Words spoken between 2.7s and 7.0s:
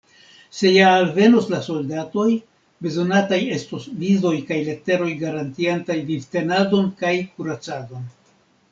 bezonataj estos vizoj kaj leteroj garantiantaj vivtenadon